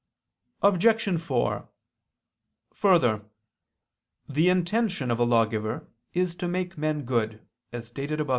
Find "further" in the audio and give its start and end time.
2.73-3.23